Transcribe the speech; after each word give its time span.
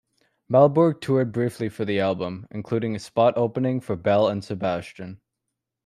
Melberg 0.51 0.99
toured 0.99 1.31
briefly 1.31 1.69
for 1.69 1.85
the 1.85 1.99
album, 1.99 2.47
including 2.49 2.95
a 2.95 2.99
spot 2.99 3.35
opening 3.37 3.79
for 3.79 3.95
Belle 3.95 4.29
and 4.29 4.43
Sebastian. 4.43 5.21